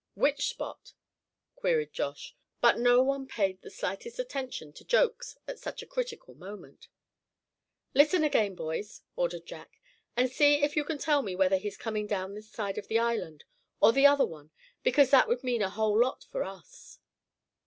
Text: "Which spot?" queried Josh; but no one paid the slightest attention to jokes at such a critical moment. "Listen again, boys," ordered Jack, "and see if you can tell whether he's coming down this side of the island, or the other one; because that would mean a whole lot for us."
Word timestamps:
"Which 0.15 0.47
spot?" 0.49 0.93
queried 1.55 1.93
Josh; 1.93 2.35
but 2.59 2.79
no 2.79 3.03
one 3.03 3.27
paid 3.27 3.61
the 3.61 3.69
slightest 3.69 4.17
attention 4.17 4.73
to 4.73 4.83
jokes 4.83 5.37
at 5.47 5.59
such 5.59 5.83
a 5.83 5.85
critical 5.85 6.33
moment. 6.33 6.87
"Listen 7.93 8.23
again, 8.23 8.55
boys," 8.55 9.03
ordered 9.15 9.45
Jack, 9.45 9.79
"and 10.17 10.31
see 10.31 10.63
if 10.63 10.75
you 10.75 10.83
can 10.83 10.97
tell 10.97 11.21
whether 11.23 11.57
he's 11.57 11.77
coming 11.77 12.07
down 12.07 12.33
this 12.33 12.49
side 12.49 12.79
of 12.79 12.87
the 12.87 12.97
island, 12.97 13.43
or 13.79 13.93
the 13.93 14.07
other 14.07 14.25
one; 14.25 14.49
because 14.81 15.11
that 15.11 15.27
would 15.27 15.43
mean 15.43 15.61
a 15.61 15.69
whole 15.69 15.99
lot 15.99 16.23
for 16.31 16.43
us." 16.43 16.97